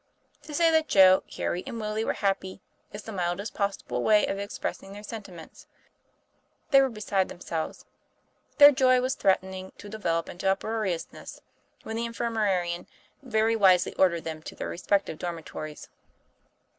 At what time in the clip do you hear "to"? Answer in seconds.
0.45-0.53, 9.77-9.89, 14.41-14.55